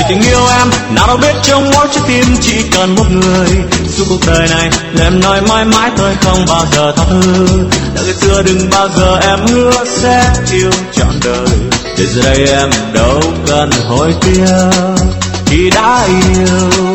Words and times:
vì 0.00 0.14
tình 0.14 0.22
yêu 0.30 0.46
em, 0.58 0.70
nào 0.94 1.06
đâu 1.06 1.16
biết 1.16 1.34
trong 1.42 1.70
mỗi 1.70 1.88
trái 1.92 2.04
tim, 2.08 2.36
chỉ 2.40 2.54
cần 2.72 2.94
một 2.94 3.04
người. 3.10 3.48
Suốt 3.88 4.04
cuộc 4.08 4.20
đời 4.26 4.48
này, 4.48 4.70
em 5.00 5.20
nói 5.20 5.40
mãi 5.48 5.64
mãi 5.64 5.90
tôi 5.96 6.14
không 6.20 6.44
bao 6.48 6.66
giờ 6.72 6.92
tha 6.96 7.04
thứ. 7.10 7.46
Đã 7.94 8.02
ngày 8.04 8.14
xưa 8.14 8.42
đừng 8.42 8.70
bao 8.70 8.88
giờ 8.88 9.18
em 9.20 9.46
hứa 9.46 9.84
sẽ 9.86 10.32
yêu 10.52 10.70
trọn 10.92 11.20
đời. 11.24 11.58
Để 11.98 12.06
giờ 12.06 12.22
đây 12.22 12.46
em 12.46 12.70
đâu 12.92 13.20
cần 13.46 13.70
hối 13.88 14.14
tiếc, 14.20 14.46
khi 15.46 15.70
đã 15.70 16.06
yêu. 16.06 16.89